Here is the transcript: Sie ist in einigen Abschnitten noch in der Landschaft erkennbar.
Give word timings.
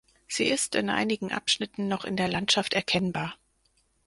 Sie 0.27 0.45
ist 0.45 0.73
in 0.73 0.89
einigen 0.89 1.31
Abschnitten 1.31 1.87
noch 1.87 2.05
in 2.05 2.17
der 2.17 2.27
Landschaft 2.27 2.73
erkennbar. 2.73 3.37